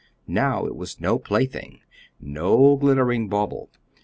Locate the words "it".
0.65-0.75